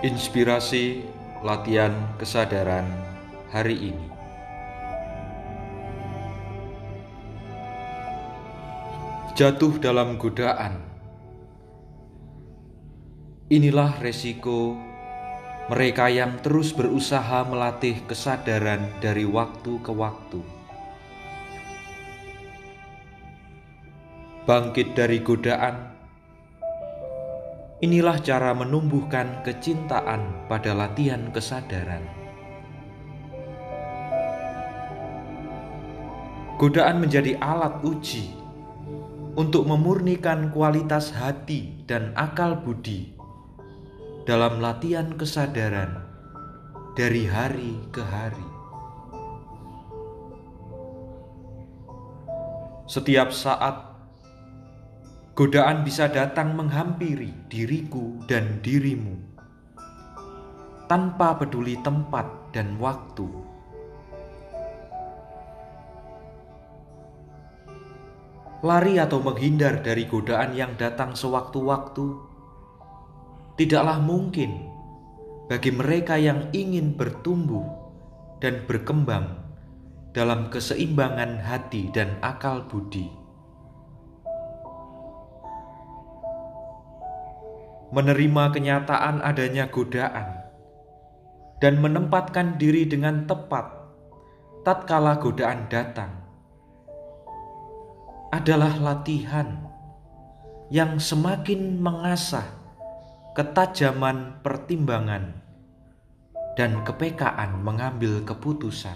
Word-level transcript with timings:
Inspirasi 0.00 1.04
latihan 1.44 1.92
kesadaran 2.16 2.88
hari 3.52 3.92
ini. 3.92 4.06
Jatuh 9.36 9.76
dalam 9.76 10.16
godaan. 10.16 10.80
Inilah 13.52 14.00
resiko 14.00 14.72
mereka 15.68 16.08
yang 16.08 16.40
terus 16.40 16.72
berusaha 16.72 17.44
melatih 17.44 18.00
kesadaran 18.08 18.88
dari 19.04 19.28
waktu 19.28 19.84
ke 19.84 19.92
waktu. 19.92 20.40
Bangkit 24.48 24.96
dari 24.96 25.20
godaan 25.20 25.99
Inilah 27.80 28.20
cara 28.20 28.52
menumbuhkan 28.52 29.40
kecintaan 29.40 30.44
pada 30.52 30.76
latihan 30.76 31.32
kesadaran. 31.32 32.04
Godaan 36.60 37.00
menjadi 37.00 37.40
alat 37.40 37.80
uji 37.80 38.36
untuk 39.32 39.64
memurnikan 39.64 40.52
kualitas 40.52 41.08
hati 41.08 41.80
dan 41.88 42.12
akal 42.20 42.60
budi 42.60 43.16
dalam 44.28 44.60
latihan 44.60 45.16
kesadaran 45.16 46.04
dari 46.92 47.24
hari 47.24 47.80
ke 47.88 48.04
hari. 48.04 48.48
Setiap 52.84 53.32
saat 53.32 53.89
Godaan 55.30 55.86
bisa 55.86 56.10
datang 56.10 56.58
menghampiri 56.58 57.30
diriku 57.46 58.18
dan 58.26 58.58
dirimu 58.66 59.14
tanpa 60.90 61.38
peduli 61.38 61.78
tempat 61.86 62.50
dan 62.50 62.74
waktu. 62.82 63.30
Lari 68.66 68.98
atau 68.98 69.22
menghindar 69.22 69.86
dari 69.86 70.10
godaan 70.10 70.52
yang 70.52 70.74
datang 70.74 71.14
sewaktu-waktu 71.14 72.06
tidaklah 73.54 74.02
mungkin 74.02 74.66
bagi 75.46 75.70
mereka 75.70 76.18
yang 76.18 76.50
ingin 76.50 76.98
bertumbuh 76.98 77.64
dan 78.42 78.66
berkembang 78.66 79.38
dalam 80.10 80.50
keseimbangan 80.50 81.38
hati 81.38 81.86
dan 81.94 82.18
akal 82.18 82.66
budi. 82.66 83.29
Menerima 87.90 88.54
kenyataan 88.54 89.18
adanya 89.22 89.66
godaan 89.66 90.46
dan 91.58 91.82
menempatkan 91.82 92.54
diri 92.56 92.86
dengan 92.86 93.26
tepat 93.26 93.66
tatkala 94.62 95.18
godaan 95.18 95.66
datang 95.66 96.12
adalah 98.30 98.78
latihan 98.78 99.58
yang 100.70 101.02
semakin 101.02 101.82
mengasah 101.82 102.46
ketajaman 103.34 104.38
pertimbangan 104.46 105.42
dan 106.54 106.86
kepekaan 106.86 107.58
mengambil 107.58 108.22
keputusan. 108.22 108.94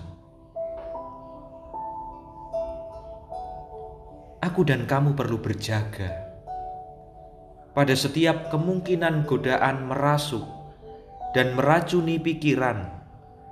Aku 4.38 4.62
dan 4.62 4.86
kamu 4.86 5.18
perlu 5.18 5.40
berjaga 5.42 6.33
pada 7.74 7.92
setiap 7.98 8.54
kemungkinan 8.54 9.26
godaan 9.26 9.90
merasuk 9.90 10.46
dan 11.34 11.58
meracuni 11.58 12.22
pikiran 12.22 12.86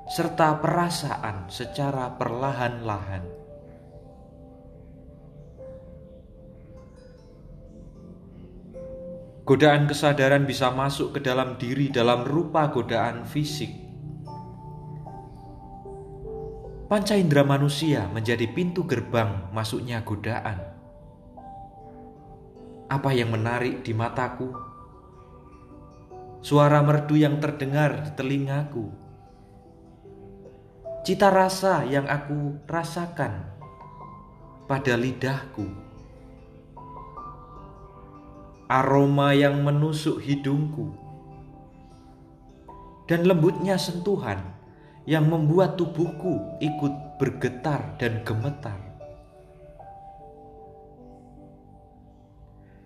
serta 0.07 0.63
perasaan 0.63 1.51
secara 1.51 2.15
perlahan-lahan. 2.15 3.27
Godaan 9.43 9.91
kesadaran 9.91 10.47
bisa 10.47 10.71
masuk 10.71 11.19
ke 11.19 11.21
dalam 11.27 11.59
diri 11.59 11.91
dalam 11.91 12.23
rupa 12.23 12.71
godaan 12.71 13.27
fisik. 13.27 13.75
Panca 16.87 17.19
indera 17.19 17.43
manusia 17.43 18.07
menjadi 18.15 18.47
pintu 18.55 18.87
gerbang 18.87 19.51
masuknya 19.51 20.07
godaan 20.07 20.72
apa 22.93 23.09
yang 23.17 23.33
menarik 23.33 23.81
di 23.81 23.97
mataku, 23.97 24.53
suara 26.45 26.85
merdu 26.85 27.17
yang 27.17 27.41
terdengar 27.41 28.05
di 28.05 28.11
telingaku, 28.13 28.93
cita 31.01 31.33
rasa 31.33 31.89
yang 31.89 32.05
aku 32.05 32.61
rasakan 32.69 33.49
pada 34.69 34.93
lidahku, 34.93 35.73
aroma 38.69 39.33
yang 39.33 39.65
menusuk 39.65 40.21
hidungku, 40.21 40.93
dan 43.09 43.25
lembutnya 43.25 43.81
sentuhan 43.81 44.53
yang 45.09 45.33
membuat 45.33 45.81
tubuhku 45.81 46.61
ikut 46.61 47.17
bergetar 47.17 47.97
dan 47.97 48.21
gemetar. 48.21 48.92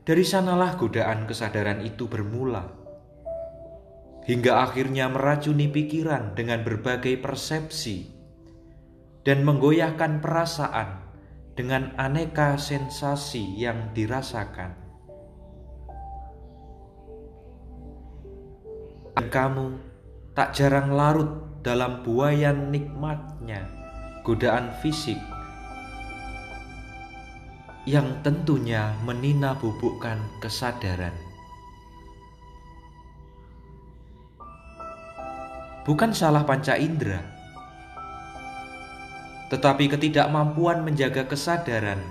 Dari 0.07 0.23
sanalah 0.23 0.79
godaan 0.79 1.27
kesadaran 1.27 1.83
itu 1.83 2.07
bermula, 2.07 2.63
hingga 4.23 4.63
akhirnya 4.63 5.11
meracuni 5.11 5.67
pikiran 5.67 6.39
dengan 6.39 6.63
berbagai 6.63 7.19
persepsi 7.19 8.15
dan 9.27 9.43
menggoyahkan 9.43 10.23
perasaan 10.23 11.11
dengan 11.59 11.91
aneka 11.99 12.55
sensasi 12.55 13.59
yang 13.59 13.91
dirasakan. 13.99 14.79
Dan 19.19 19.27
kamu 19.27 19.67
tak 20.39 20.55
jarang 20.55 20.95
larut 20.95 21.59
dalam 21.67 22.07
buayan 22.07 22.71
nikmatnya 22.71 23.67
godaan 24.23 24.71
fisik 24.79 25.19
yang 27.87 28.19
tentunya 28.27 28.99
menina 29.07 29.55
bubukkan 29.55 30.19
kesadaran. 30.43 31.15
Bukan 35.87 36.11
salah 36.11 36.43
panca 36.43 36.75
indera, 36.75 37.23
tetapi 39.55 39.87
ketidakmampuan 39.87 40.83
menjaga 40.83 41.31
kesadaran 41.31 42.03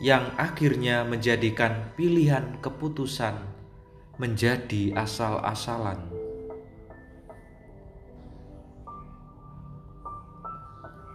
yang 0.00 0.32
akhirnya 0.40 1.04
menjadikan 1.04 1.92
pilihan 1.92 2.56
keputusan 2.64 3.36
menjadi 4.16 4.96
asal-asalan. 4.96 6.08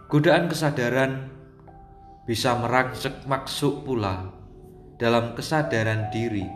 Godaan 0.06 0.46
kesadaran 0.46 1.31
bisa 2.22 2.54
merangsek 2.54 3.26
maksud 3.26 3.82
pula 3.82 4.30
dalam 4.94 5.34
kesadaran 5.34 6.06
diri 6.14 6.46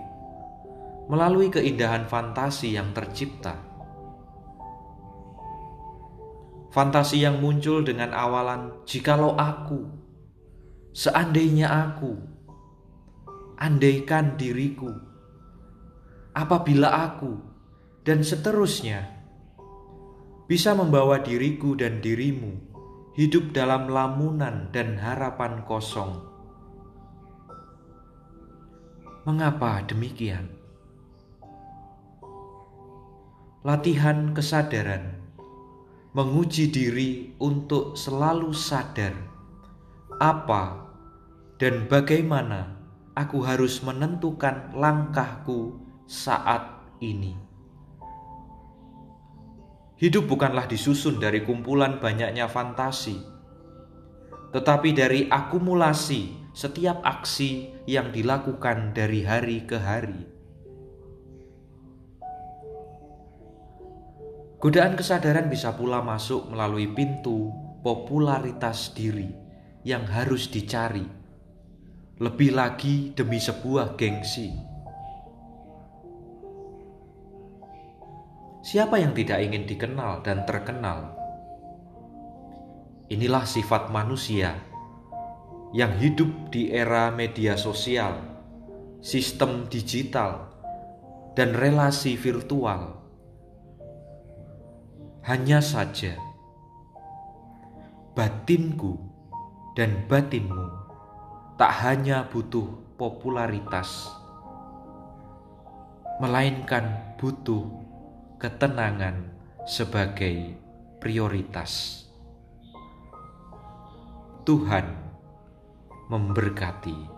melalui 1.07 1.51
keindahan 1.51 2.07
fantasi 2.07 2.75
yang 2.75 2.91
tercipta. 2.91 3.63
Fantasi 6.75 7.25
yang 7.25 7.41
muncul 7.41 7.81
dengan 7.87 8.13
awalan 8.13 8.85
jikalau 8.85 9.33
aku, 9.39 9.87
seandainya 10.93 11.73
aku, 11.73 12.13
andaikan 13.57 14.37
diriku, 14.37 14.93
apabila 16.37 16.93
aku, 17.11 17.33
dan 18.05 18.21
seterusnya 18.21 19.17
bisa 20.47 20.77
membawa 20.79 21.19
diriku 21.19 21.75
dan 21.75 21.99
dirimu 21.99 22.66
hidup 23.17 23.57
dalam 23.57 23.89
lamunan 23.89 24.69
dan 24.77 25.01
harapan 25.01 25.65
kosong. 25.65 26.21
Mengapa 29.25 29.81
demikian? 29.89 30.53
Latihan 33.65 34.37
kesadaran 34.37 35.17
menguji 36.13 36.69
diri 36.69 37.33
untuk 37.41 37.97
selalu 37.97 38.53
sadar 38.53 39.17
apa 40.21 40.85
dan 41.57 41.89
bagaimana 41.89 42.77
aku 43.17 43.41
harus 43.41 43.81
menentukan 43.81 44.77
langkahku 44.77 45.81
saat 46.05 46.85
ini. 47.01 47.46
Hidup 49.97 50.29
bukanlah 50.29 50.69
disusun 50.69 51.17
dari 51.17 51.41
kumpulan 51.41 51.97
banyaknya 51.97 52.53
fantasi, 52.53 53.17
tetapi 54.53 54.93
dari 54.93 55.25
akumulasi 55.25 56.53
setiap 56.53 57.01
aksi 57.01 57.73
yang 57.89 58.13
dilakukan 58.13 58.93
dari 58.93 59.25
hari 59.25 59.65
ke 59.65 59.81
hari. 59.81 60.21
Godaan 64.61 65.01
kesadaran 65.01 65.49
bisa 65.49 65.73
pula 65.73 66.05
masuk 66.05 66.53
melalui 66.53 66.93
pintu 66.93 67.49
popularitas 67.81 68.93
diri 68.93 69.33
yang 69.81 70.05
harus 70.05 70.53
dicari, 70.53 71.09
lebih 72.21 72.53
lagi 72.53 73.17
demi 73.17 73.41
sebuah 73.41 73.97
gengsi. 73.97 74.66
Siapa 78.67 78.99
yang 78.99 79.15
tidak 79.15 79.47
ingin 79.47 79.63
dikenal 79.63 80.27
dan 80.27 80.43
terkenal? 80.43 81.15
Inilah 83.07 83.47
sifat 83.47 83.95
manusia 83.95 84.59
yang 85.71 85.95
hidup 86.03 86.51
di 86.51 86.75
era 86.75 87.15
media 87.15 87.55
sosial, 87.55 88.19
sistem 88.99 89.71
digital, 89.71 90.51
dan 91.39 91.55
relasi 91.55 92.19
virtual. 92.19 92.99
Hanya 95.23 95.63
saja, 95.63 96.19
batinku 98.19 98.99
dan 99.79 100.11
batinmu 100.11 100.67
tak 101.55 101.71
hanya 101.87 102.27
butuh 102.27 102.67
popularitas, 102.99 104.11
melainkan 106.19 107.15
butuh 107.15 107.86
ketenangan 108.37 109.33
sebagai 109.65 110.53
prioritas. 111.01 112.05
Tuhan 114.45 114.87
memberkati. 116.13 117.16